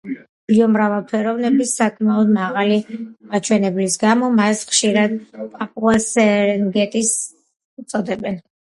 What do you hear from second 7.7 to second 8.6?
უწოდებენ.